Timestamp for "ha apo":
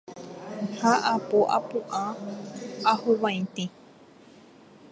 0.79-1.39